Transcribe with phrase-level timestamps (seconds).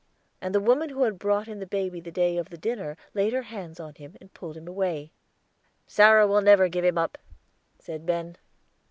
[0.41, 3.33] and the woman who had brought in the baby the day of the dinner laid
[3.33, 5.11] her hands on him and pulled him away.
[5.85, 7.19] "Sarah will never give him up,"
[7.77, 8.35] said Ben.